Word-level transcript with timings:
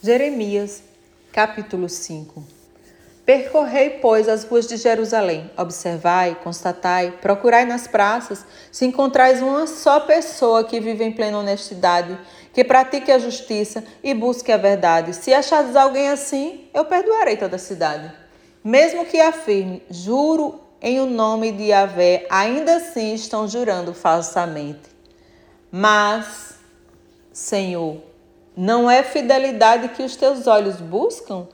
Jeremias, 0.00 0.80
capítulo 1.32 1.88
5 1.88 2.44
Percorrei, 3.26 3.98
pois, 4.00 4.28
as 4.28 4.44
ruas 4.44 4.68
de 4.68 4.76
Jerusalém, 4.76 5.50
observai, 5.58 6.36
constatai, 6.36 7.18
procurai 7.20 7.64
nas 7.64 7.88
praças, 7.88 8.46
se 8.70 8.86
encontrais 8.86 9.42
uma 9.42 9.66
só 9.66 9.98
pessoa 9.98 10.62
que 10.62 10.78
vive 10.78 11.02
em 11.02 11.10
plena 11.10 11.40
honestidade, 11.40 12.16
que 12.54 12.62
pratique 12.62 13.10
a 13.10 13.18
justiça 13.18 13.82
e 14.02 14.14
busque 14.14 14.52
a 14.52 14.56
verdade. 14.56 15.14
Se 15.14 15.34
achares 15.34 15.74
alguém 15.74 16.08
assim, 16.08 16.68
eu 16.72 16.84
perdoarei 16.84 17.36
toda 17.36 17.56
a 17.56 17.58
cidade. 17.58 18.10
Mesmo 18.62 19.04
que 19.04 19.18
afirme, 19.18 19.82
juro 19.90 20.60
em 20.80 21.00
o 21.00 21.06
nome 21.06 21.50
de 21.50 21.64
Yahvé, 21.64 22.24
ainda 22.30 22.76
assim 22.76 23.14
estão 23.14 23.48
jurando 23.48 23.92
falsamente. 23.92 24.88
Mas, 25.72 26.54
Senhor, 27.32 28.07
não 28.60 28.90
é 28.90 29.04
fidelidade 29.04 29.90
que 29.90 30.02
os 30.02 30.16
teus 30.16 30.48
olhos 30.48 30.80
buscam? 30.80 31.46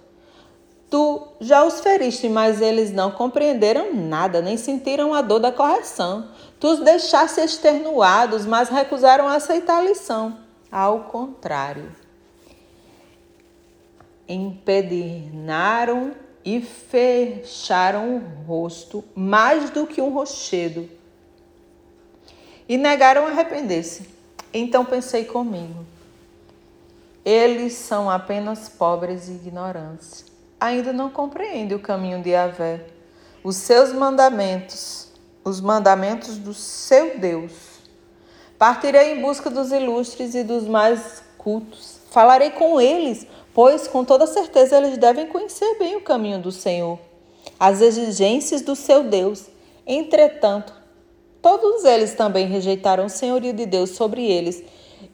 Tu 0.88 1.28
já 1.38 1.62
os 1.62 1.80
feriste, 1.80 2.30
mas 2.30 2.62
eles 2.62 2.92
não 2.92 3.10
compreenderam 3.10 3.94
nada, 3.94 4.40
nem 4.40 4.56
sentiram 4.56 5.12
a 5.12 5.20
dor 5.20 5.38
da 5.38 5.52
correção. 5.52 6.30
Tu 6.58 6.66
os 6.66 6.78
deixaste 6.80 7.42
extenuados, 7.42 8.46
mas 8.46 8.70
recusaram 8.70 9.28
aceitar 9.28 9.80
a 9.80 9.82
lição. 9.82 10.38
Ao 10.72 11.00
contrário, 11.00 11.94
empedernaram 14.26 16.12
e 16.42 16.62
fecharam 16.62 18.16
o 18.16 18.46
rosto 18.46 19.04
mais 19.14 19.68
do 19.68 19.86
que 19.86 20.00
um 20.00 20.08
rochedo 20.08 20.88
e 22.66 22.78
negaram 22.78 23.26
arrepender-se. 23.26 24.08
Então 24.54 24.86
pensei 24.86 25.26
comigo 25.26 25.84
eles 27.24 27.72
são 27.72 28.10
apenas 28.10 28.68
pobres 28.68 29.28
e 29.28 29.32
ignorantes. 29.32 30.26
Ainda 30.60 30.92
não 30.92 31.08
compreendem 31.08 31.76
o 31.76 31.80
caminho 31.80 32.22
de 32.22 32.30
Yahvé, 32.30 32.84
os 33.42 33.56
seus 33.56 33.92
mandamentos, 33.92 35.08
os 35.42 35.60
mandamentos 35.60 36.36
do 36.36 36.52
seu 36.52 37.18
Deus. 37.18 37.52
Partirei 38.58 39.12
em 39.12 39.22
busca 39.22 39.48
dos 39.48 39.72
ilustres 39.72 40.34
e 40.34 40.44
dos 40.44 40.64
mais 40.66 41.22
cultos. 41.38 41.98
Falarei 42.10 42.50
com 42.50 42.80
eles, 42.80 43.26
pois 43.52 43.88
com 43.88 44.04
toda 44.04 44.26
certeza 44.26 44.76
eles 44.76 44.98
devem 44.98 45.26
conhecer 45.26 45.78
bem 45.78 45.96
o 45.96 46.02
caminho 46.02 46.40
do 46.40 46.52
Senhor, 46.52 46.98
as 47.58 47.80
exigências 47.80 48.62
do 48.62 48.76
seu 48.76 49.02
Deus. 49.02 49.46
Entretanto, 49.86 50.72
todos 51.42 51.84
eles 51.84 52.14
também 52.14 52.46
rejeitaram 52.46 53.06
o 53.06 53.10
senhorio 53.10 53.52
de 53.52 53.66
Deus 53.66 53.90
sobre 53.90 54.24
eles 54.24 54.62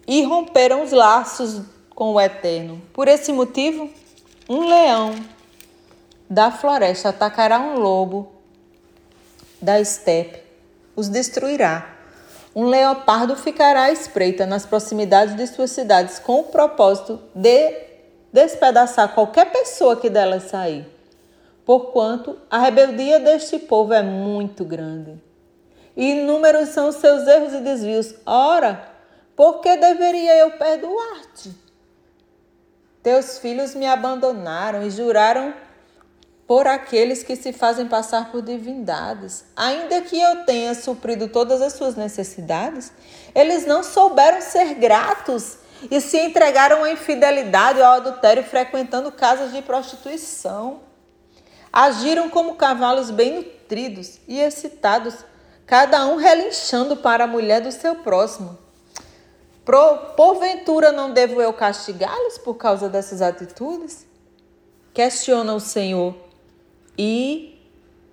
e 0.07 0.23
romperam 0.23 0.83
os 0.83 0.93
laços 0.93 1.63
com 2.01 2.15
o 2.15 2.21
Eterno. 2.21 2.81
Por 2.95 3.09
esse 3.09 3.31
motivo, 3.31 3.91
um 4.49 4.67
leão 4.67 5.15
da 6.31 6.51
floresta 6.51 7.11
atacará 7.11 7.61
um 7.61 7.79
lobo 7.79 8.33
da 9.61 9.79
estepe, 9.79 10.43
os 10.97 11.11
destruirá. 11.11 11.95
Um 12.57 12.65
leopardo 12.65 13.37
ficará 13.37 13.83
à 13.83 13.93
espreita 13.93 14.47
nas 14.47 14.65
proximidades 14.65 15.37
de 15.37 15.47
suas 15.47 15.73
cidades 15.73 16.19
com 16.19 16.41
o 16.41 16.45
propósito 16.45 17.21
de 17.35 17.75
despedaçar 18.33 19.15
qualquer 19.15 19.53
pessoa 19.53 19.95
que 19.95 20.09
delas 20.09 20.45
sair, 20.45 20.89
porquanto 21.67 22.39
a 22.51 22.61
rebeldia 22.61 23.21
deste 23.21 23.59
povo 23.59 23.93
é 23.93 24.03
muito 24.03 24.65
grande. 24.65 25.21
E 25.95 26.13
inúmeros 26.13 26.71
são 26.71 26.93
seus 26.93 27.27
erros 27.27 27.53
e 27.53 27.61
desvios. 27.61 28.15
Ora, 28.25 28.89
por 29.37 29.61
que 29.61 29.77
deveria 29.77 30.39
eu 30.39 30.53
perdoar-te? 30.53 31.60
Teus 33.03 33.39
filhos 33.39 33.75
me 33.75 33.87
abandonaram 33.87 34.83
e 34.83 34.91
juraram 34.91 35.55
por 36.47 36.67
aqueles 36.67 37.23
que 37.23 37.37
se 37.37 37.53
fazem 37.53 37.87
passar 37.87 38.31
por 38.33 38.43
divindades. 38.43 39.45
Ainda 39.57 40.01
que 40.03 40.21
eu 40.21 40.45
tenha 40.45 40.75
suprido 40.75 41.29
todas 41.29 41.63
as 41.63 41.75
suas 41.75 41.95
necessidades, 41.95 42.93
eles 43.35 43.65
não 43.67 43.83
souberam 43.83 44.41
ser 44.41 44.75
gratos 44.75 45.59
e 45.89 46.01
se 46.01 46.19
entregaram 46.19 46.83
à 46.83 46.91
infidelidade 46.91 47.81
ao 47.81 47.93
adultério, 47.93 48.43
frequentando 48.43 49.13
casas 49.13 49.53
de 49.53 49.63
prostituição. 49.63 50.81
Agiram 51.73 52.29
como 52.29 52.57
cavalos 52.57 53.11
bem 53.11 53.37
nutridos 53.37 54.19
e 54.27 54.41
excitados, 54.41 55.15
cada 55.65 56.05
um 56.07 56.17
relinchando 56.17 56.97
para 56.97 57.25
a 57.25 57.29
mulher 57.29 57.61
do 57.61 57.71
seu 57.71 57.95
próximo. 57.95 58.59
Porventura 59.65 60.91
não 60.91 61.13
devo 61.13 61.41
eu 61.41 61.53
castigá-los 61.53 62.39
por 62.39 62.55
causa 62.55 62.89
dessas 62.89 63.23
atitudes? 63.23 64.07
Questiona 64.93 65.55
o 65.55 65.61
Senhor. 65.61 66.15
E 66.99 67.59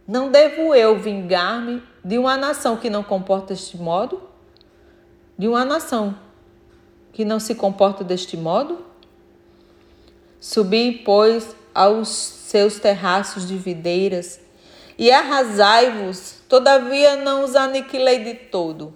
não 0.08 0.32
devo 0.32 0.74
eu 0.76 1.00
vingar-me 1.00 1.82
de 2.04 2.18
uma 2.18 2.38
nação 2.38 2.78
que 2.78 2.90
não 2.90 3.04
comporta 3.04 3.54
este 3.54 3.78
modo? 3.78 4.22
De 5.38 5.48
uma 5.48 5.66
nação 5.66 6.18
que 7.12 7.26
não 7.26 7.40
se 7.40 7.56
comporta 7.56 8.04
deste 8.04 8.38
modo? 8.38 8.86
Subi, 10.40 11.02
pois, 11.04 11.56
aos 11.74 12.10
seus 12.10 12.80
terraços 12.80 13.48
de 13.48 13.58
videiras 13.58 14.40
e 14.98 15.12
arrasai-vos, 15.12 16.36
todavia 16.48 17.16
não 17.18 17.44
os 17.44 17.56
aniquilei 17.56 18.24
de 18.24 18.34
todo. 18.34 18.94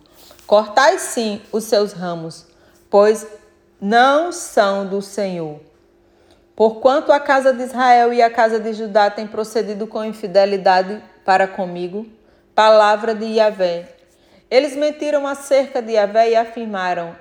Cortai 0.52 1.00
sim 1.00 1.42
os 1.50 1.64
seus 1.64 1.94
ramos, 1.94 2.46
pois 2.90 3.26
não 3.80 4.34
são 4.34 4.86
do 4.86 5.02
Senhor. 5.02 5.62
Porquanto 6.58 7.14
a 7.14 7.22
casa 7.22 7.54
de 7.54 7.64
Israel 7.64 8.12
e 8.12 8.22
a 8.22 8.30
casa 8.30 8.60
de 8.60 8.74
Judá 8.74 9.10
têm 9.10 9.26
procedido 9.26 9.88
com 9.88 10.04
infidelidade 10.04 11.02
para 11.24 11.48
comigo, 11.48 12.06
palavra 12.54 13.16
de 13.16 13.28
Yahvé. 13.28 13.96
Eles 14.50 14.76
mentiram 14.76 15.26
acerca 15.26 15.82
de 15.82 15.94
Yahvé 15.94 16.32
e 16.32 16.36
afirmaram: 16.36 17.16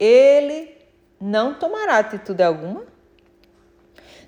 Ele 0.00 0.74
não 1.20 1.52
tomará 1.52 1.98
atitude 1.98 2.42
alguma? 2.42 2.84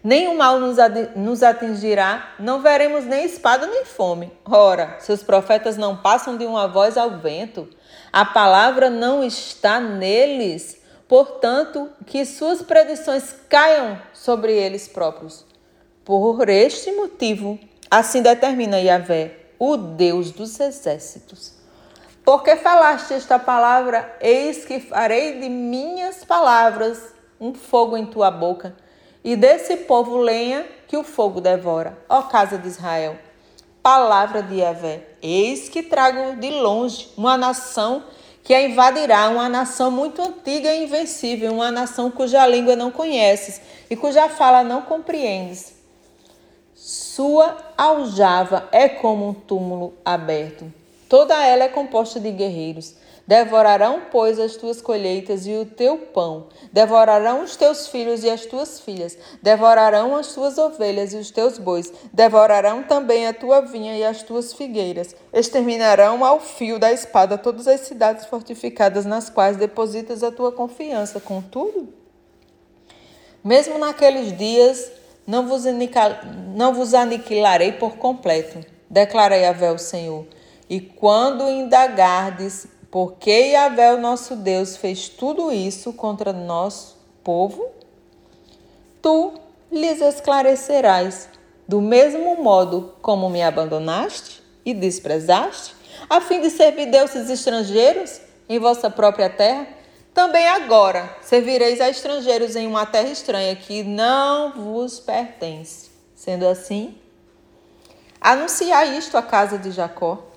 O 0.04 0.34
mal 0.34 0.60
nos 0.60 1.42
atingirá, 1.42 2.34
não 2.38 2.60
veremos 2.60 3.06
nem 3.06 3.24
espada 3.24 3.66
nem 3.66 3.86
fome. 3.86 4.30
Ora, 4.44 4.96
seus 5.00 5.22
profetas 5.22 5.78
não 5.78 5.96
passam 5.96 6.36
de 6.36 6.44
uma 6.44 6.68
voz 6.68 6.98
ao 6.98 7.18
vento, 7.18 7.66
a 8.12 8.22
palavra 8.22 8.90
não 8.90 9.24
está 9.24 9.80
neles, 9.80 10.78
portanto, 11.08 11.88
que 12.04 12.22
suas 12.26 12.60
predições 12.60 13.34
caiam 13.48 13.98
sobre 14.12 14.52
eles 14.52 14.86
próprios. 14.86 15.46
Por 16.04 16.50
este 16.50 16.92
motivo, 16.92 17.58
assim 17.90 18.20
determina 18.20 18.78
Yahvé, 18.78 19.34
o 19.58 19.78
Deus 19.78 20.30
dos 20.32 20.60
exércitos. 20.60 21.54
Porque 22.22 22.56
falaste 22.56 23.14
esta 23.14 23.38
palavra, 23.38 24.18
eis 24.20 24.66
que 24.66 24.80
farei 24.80 25.40
de 25.40 25.48
minhas 25.48 26.26
palavras 26.26 27.14
um 27.40 27.54
fogo 27.54 27.96
em 27.96 28.04
tua 28.04 28.30
boca, 28.30 28.76
e 29.24 29.34
desse 29.34 29.78
povo 29.78 30.18
lenha 30.18 30.66
que 30.86 30.96
o 30.96 31.02
fogo 31.02 31.40
devora, 31.40 31.98
ó 32.08 32.22
casa 32.22 32.58
de 32.58 32.68
Israel 32.68 33.18
palavra 33.84 34.42
de 34.42 34.60
Yahvé. 34.60 35.02
Eis 35.20 35.68
que 35.68 35.82
trago 35.82 36.40
de 36.40 36.48
longe 36.48 37.10
uma 37.18 37.36
nação 37.36 38.02
que 38.42 38.54
a 38.54 38.62
invadirá, 38.62 39.28
uma 39.28 39.46
nação 39.46 39.90
muito 39.90 40.22
antiga 40.22 40.72
e 40.72 40.84
invencível, 40.84 41.52
uma 41.52 41.70
nação 41.70 42.10
cuja 42.10 42.46
língua 42.46 42.74
não 42.74 42.90
conheces 42.90 43.60
e 43.90 43.94
cuja 43.94 44.26
fala 44.30 44.64
não 44.64 44.80
compreendes. 44.80 45.74
Sua 46.74 47.58
aljava 47.76 48.66
é 48.72 48.88
como 48.88 49.28
um 49.28 49.34
túmulo 49.34 49.92
aberto. 50.02 50.72
Toda 51.06 51.34
ela 51.46 51.64
é 51.64 51.68
composta 51.68 52.18
de 52.18 52.30
guerreiros. 52.30 52.94
Devorarão, 53.26 54.02
pois, 54.10 54.38
as 54.38 54.54
tuas 54.54 54.82
colheitas 54.82 55.46
e 55.46 55.54
o 55.54 55.64
teu 55.64 55.96
pão. 55.96 56.48
Devorarão 56.70 57.42
os 57.42 57.56
teus 57.56 57.88
filhos 57.88 58.22
e 58.22 58.28
as 58.28 58.44
tuas 58.44 58.80
filhas. 58.80 59.16
Devorarão 59.42 60.14
as 60.14 60.34
tuas 60.34 60.58
ovelhas 60.58 61.14
e 61.14 61.16
os 61.16 61.30
teus 61.30 61.56
bois. 61.56 61.90
Devorarão 62.12 62.82
também 62.82 63.26
a 63.26 63.32
tua 63.32 63.62
vinha 63.62 63.96
e 63.96 64.04
as 64.04 64.22
tuas 64.22 64.52
figueiras. 64.52 65.16
Exterminarão 65.32 66.22
ao 66.22 66.38
fio 66.38 66.78
da 66.78 66.92
espada 66.92 67.38
todas 67.38 67.66
as 67.66 67.80
cidades 67.80 68.26
fortificadas 68.26 69.06
nas 69.06 69.30
quais 69.30 69.56
depositas 69.56 70.22
a 70.22 70.30
tua 70.30 70.52
confiança. 70.52 71.18
Contudo, 71.18 71.88
mesmo 73.42 73.78
naqueles 73.78 74.36
dias, 74.36 74.92
não 75.26 75.46
vos, 75.46 75.64
não 76.54 76.74
vos 76.74 76.92
aniquilarei 76.92 77.72
por 77.72 77.96
completo, 77.96 78.64
declara 78.90 79.36
Yahvé 79.36 79.72
o 79.72 79.78
Senhor. 79.78 80.26
E 80.68 80.80
quando 80.80 81.48
indagardes 81.48 82.66
porque 82.94 83.48
Yahvé, 83.50 83.92
o 83.92 84.00
nosso 84.00 84.36
Deus, 84.36 84.76
fez 84.76 85.08
tudo 85.08 85.50
isso 85.50 85.92
contra 85.92 86.32
nosso 86.32 86.96
povo? 87.24 87.68
Tu 89.02 89.32
lhes 89.68 90.00
esclarecerás, 90.00 91.28
do 91.66 91.80
mesmo 91.80 92.40
modo 92.40 92.94
como 93.02 93.28
me 93.28 93.42
abandonaste 93.42 94.40
e 94.64 94.72
desprezaste, 94.72 95.74
a 96.08 96.20
fim 96.20 96.40
de 96.40 96.50
servir 96.50 96.86
deuses 96.86 97.28
estrangeiros 97.28 98.20
em 98.48 98.60
vossa 98.60 98.88
própria 98.88 99.28
terra? 99.28 99.66
Também 100.14 100.46
agora 100.46 101.16
servireis 101.20 101.80
a 101.80 101.90
estrangeiros 101.90 102.54
em 102.54 102.68
uma 102.68 102.86
terra 102.86 103.08
estranha 103.08 103.56
que 103.56 103.82
não 103.82 104.52
vos 104.52 105.00
pertence. 105.00 105.90
Sendo 106.14 106.46
assim, 106.46 106.96
anunciai 108.20 108.96
isto 108.96 109.18
à 109.18 109.22
casa 109.22 109.58
de 109.58 109.72
Jacó 109.72 110.32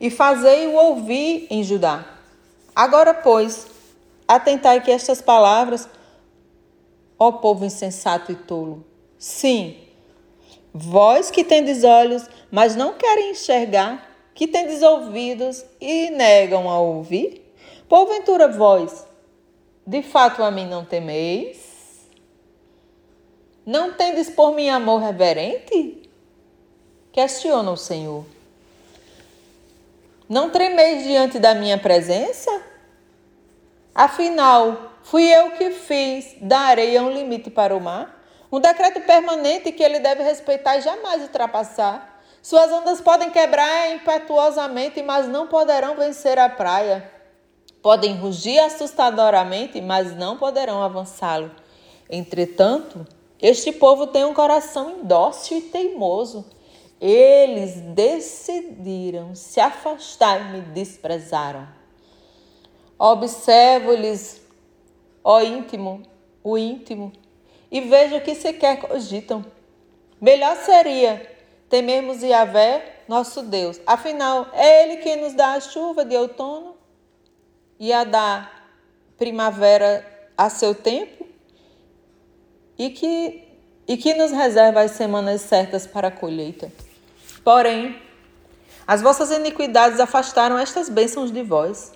e 0.00 0.10
fazei-o 0.10 0.74
ouvir 0.74 1.46
em 1.50 1.62
Judá. 1.62 2.04
Agora, 2.74 3.14
pois, 3.14 3.66
atentai 4.28 4.82
que 4.82 4.90
estas 4.90 5.22
palavras, 5.22 5.88
ó 7.18 7.32
povo 7.32 7.64
insensato 7.64 8.32
e 8.32 8.34
tolo, 8.34 8.84
sim, 9.18 9.76
vós 10.72 11.30
que 11.30 11.42
tendes 11.42 11.84
olhos, 11.84 12.28
mas 12.50 12.76
não 12.76 12.94
querem 12.94 13.30
enxergar, 13.30 14.06
que 14.34 14.46
tendes 14.46 14.82
ouvidos 14.82 15.64
e 15.80 16.10
negam 16.10 16.68
a 16.68 16.78
ouvir, 16.78 17.42
porventura 17.88 18.48
vós, 18.48 19.06
de 19.86 20.02
fato 20.02 20.42
a 20.42 20.50
mim 20.50 20.66
não 20.66 20.84
temeis? 20.84 21.64
Não 23.64 23.94
tendes 23.94 24.28
por 24.28 24.54
mim 24.54 24.68
amor 24.68 25.00
reverente? 25.00 26.02
Questiona 27.10 27.70
o 27.70 27.76
Senhor. 27.76 28.24
Não 30.28 30.50
tremeis 30.50 31.04
diante 31.04 31.38
da 31.38 31.54
minha 31.54 31.78
presença? 31.78 32.50
Afinal, 33.94 34.92
fui 35.02 35.22
eu 35.22 35.52
que 35.52 35.70
fiz 35.70 36.34
da 36.40 36.58
areia 36.58 37.02
um 37.02 37.12
limite 37.12 37.48
para 37.48 37.76
o 37.76 37.80
mar, 37.80 38.24
um 38.50 38.58
decreto 38.58 39.00
permanente 39.02 39.70
que 39.70 39.82
ele 39.82 40.00
deve 40.00 40.22
respeitar 40.24 40.76
e 40.76 40.82
jamais 40.82 41.22
ultrapassar. 41.22 42.20
Suas 42.42 42.72
ondas 42.72 43.00
podem 43.00 43.30
quebrar 43.30 43.92
impetuosamente, 43.92 45.02
mas 45.02 45.28
não 45.28 45.46
poderão 45.46 45.96
vencer 45.96 46.38
a 46.38 46.48
praia. 46.48 47.10
Podem 47.80 48.16
rugir 48.16 48.58
assustadoramente, 48.58 49.80
mas 49.80 50.16
não 50.16 50.36
poderão 50.36 50.82
avançá-lo. 50.82 51.52
Entretanto, 52.10 53.06
este 53.40 53.70
povo 53.70 54.08
tem 54.08 54.24
um 54.24 54.34
coração 54.34 54.98
indócil 54.98 55.58
e 55.58 55.62
teimoso. 55.62 56.44
Eles 57.00 57.74
decidiram 57.94 59.34
se 59.34 59.60
afastar 59.60 60.40
e 60.40 60.52
me 60.52 60.60
desprezaram. 60.62 61.68
Observo-lhes, 62.98 64.40
ó 65.22 65.40
íntimo, 65.42 66.02
o 66.42 66.56
íntimo, 66.56 67.12
e 67.70 67.80
vejo 67.82 68.20
que 68.20 68.34
sequer 68.34 68.80
cogitam. 68.80 69.44
Melhor 70.20 70.56
seria 70.56 71.30
temermos 71.68 72.22
Yahvé, 72.22 73.02
nosso 73.06 73.42
Deus. 73.42 73.78
Afinal, 73.86 74.48
é 74.54 74.84
Ele 74.84 74.96
quem 75.02 75.16
nos 75.16 75.34
dá 75.34 75.52
a 75.52 75.60
chuva 75.60 76.04
de 76.04 76.16
outono 76.16 76.74
e 77.78 77.92
a 77.92 78.04
da 78.04 78.50
primavera 79.18 80.04
a 80.36 80.48
seu 80.48 80.74
tempo 80.74 81.26
e 82.78 82.90
que, 82.90 83.42
e 83.86 83.96
que 83.96 84.14
nos 84.14 84.30
reserva 84.30 84.80
as 84.80 84.92
semanas 84.92 85.42
certas 85.42 85.86
para 85.86 86.08
a 86.08 86.10
colheita. 86.10 86.70
Porém, 87.46 87.94
as 88.88 89.00
vossas 89.00 89.30
iniquidades 89.30 90.00
afastaram 90.00 90.58
estas 90.58 90.88
bênçãos 90.88 91.30
de 91.30 91.44
vós. 91.44 91.92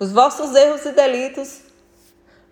Os 0.00 0.10
vossos 0.10 0.56
erros 0.56 0.84
e 0.84 0.90
delitos 0.90 1.60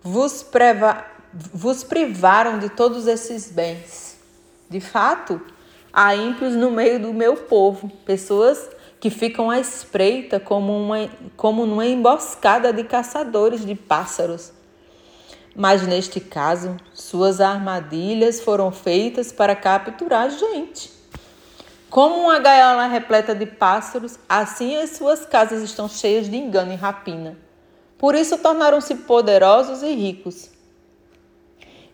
vos, 0.01 0.43
preva, 0.43 1.03
vos 1.33 1.83
privaram 1.83 2.57
de 2.57 2.69
todos 2.69 3.05
esses 3.05 3.51
bens. 3.51 4.17
De 4.69 4.79
fato, 4.79 5.41
há 5.91 6.15
ímpios 6.15 6.55
no 6.55 6.71
meio 6.71 7.01
do 7.01 7.13
meu 7.13 7.35
povo, 7.35 7.91
pessoas 8.05 8.69
que 8.97 9.09
ficam 9.09 9.49
à 9.51 9.59
espreita 9.59 10.39
como, 10.39 10.71
uma, 10.71 11.09
como 11.35 11.65
numa 11.65 11.85
emboscada 11.85 12.71
de 12.71 12.85
caçadores 12.85 13.65
de 13.65 13.75
pássaros. 13.75 14.53
Mas 15.53 15.85
neste 15.85 16.21
caso, 16.21 16.77
suas 16.93 17.41
armadilhas 17.41 18.39
foram 18.39 18.71
feitas 18.71 19.33
para 19.33 19.53
capturar 19.53 20.29
gente. 20.29 20.95
Como 21.89 22.15
uma 22.17 22.37
gaiola 22.37 22.85
repleta 22.87 23.33
de 23.33 23.45
pássaros, 23.45 24.19
assim 24.27 24.75
as 24.75 24.91
suas 24.91 25.25
casas 25.25 25.63
estão 25.63 25.87
cheias 25.87 26.29
de 26.29 26.35
engano 26.35 26.73
e 26.73 26.75
rapina. 26.75 27.37
Por 27.97 28.13
isso 28.13 28.37
tornaram-se 28.37 28.93
poderosos 28.95 29.81
e 29.81 29.93
ricos. 29.93 30.49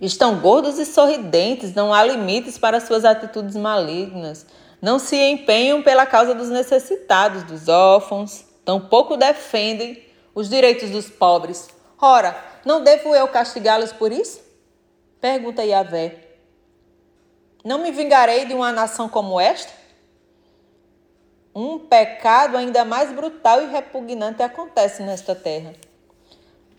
Estão 0.01 0.39
gordos 0.39 0.79
e 0.79 0.85
sorridentes, 0.85 1.73
não 1.75 1.93
há 1.93 2.03
limites 2.03 2.57
para 2.57 2.81
suas 2.81 3.05
atitudes 3.05 3.55
malignas. 3.55 4.45
Não 4.81 4.97
se 4.99 5.15
empenham 5.15 5.81
pela 5.81 6.05
causa 6.05 6.33
dos 6.33 6.49
necessitados, 6.49 7.43
dos 7.43 7.69
órfãos, 7.69 8.43
tampouco 8.65 9.15
defendem 9.15 10.03
os 10.33 10.49
direitos 10.49 10.89
dos 10.89 11.09
pobres. 11.09 11.69
Ora, 12.01 12.35
não 12.65 12.83
devo 12.83 13.15
eu 13.15 13.27
castigá-los 13.27 13.93
por 13.93 14.11
isso? 14.11 14.41
Pergunta 15.21 15.63
Yahvé. 15.63 16.17
Não 17.63 17.77
me 17.77 17.91
vingarei 17.91 18.45
de 18.45 18.53
uma 18.53 18.73
nação 18.73 19.07
como 19.07 19.39
esta? 19.39 19.82
Um 21.55 21.77
pecado 21.77 22.57
ainda 22.57 22.83
mais 22.83 23.11
brutal 23.11 23.61
e 23.61 23.67
repugnante 23.67 24.41
acontece 24.41 25.03
nesta 25.03 25.35
terra. 25.35 25.73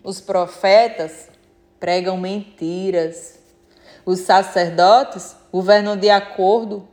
Os 0.03 0.19
profetas 0.19 1.29
pregam 1.79 2.17
mentiras. 2.17 3.39
Os 4.05 4.19
sacerdotes 4.19 5.35
governam 5.51 5.95
de 5.97 6.09
acordo 6.09 6.87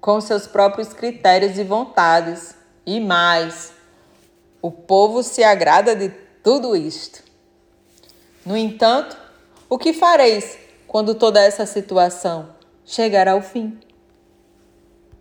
com 0.00 0.20
seus 0.20 0.46
próprios 0.46 0.92
critérios 0.92 1.58
e 1.58 1.64
vontades. 1.64 2.54
E 2.86 3.00
mais, 3.00 3.72
o 4.62 4.70
povo 4.70 5.22
se 5.22 5.42
agrada 5.42 5.96
de 5.96 6.10
tudo 6.42 6.76
isto. 6.76 7.22
No 8.44 8.56
entanto, 8.56 9.16
o 9.68 9.78
que 9.78 9.92
fareis 9.92 10.58
quando 10.86 11.14
toda 11.14 11.42
essa 11.42 11.66
situação 11.66 12.50
chegar 12.84 13.26
ao 13.26 13.40
fim? 13.40 13.78